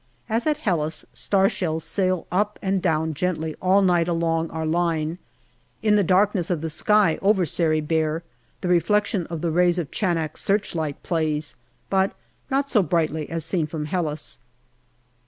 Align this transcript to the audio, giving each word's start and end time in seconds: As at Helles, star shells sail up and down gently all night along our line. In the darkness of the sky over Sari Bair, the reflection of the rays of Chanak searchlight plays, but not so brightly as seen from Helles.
As 0.27 0.47
at 0.47 0.57
Helles, 0.57 1.05
star 1.13 1.47
shells 1.47 1.83
sail 1.83 2.25
up 2.31 2.57
and 2.63 2.81
down 2.81 3.13
gently 3.13 3.55
all 3.61 3.83
night 3.83 4.07
along 4.07 4.49
our 4.49 4.65
line. 4.65 5.19
In 5.83 5.95
the 5.95 6.03
darkness 6.03 6.49
of 6.49 6.61
the 6.61 6.71
sky 6.71 7.19
over 7.21 7.45
Sari 7.45 7.81
Bair, 7.81 8.23
the 8.61 8.67
reflection 8.67 9.27
of 9.27 9.41
the 9.41 9.51
rays 9.51 9.77
of 9.77 9.91
Chanak 9.91 10.37
searchlight 10.37 11.03
plays, 11.03 11.53
but 11.91 12.15
not 12.49 12.67
so 12.67 12.81
brightly 12.81 13.29
as 13.29 13.45
seen 13.45 13.67
from 13.67 13.85
Helles. 13.85 14.39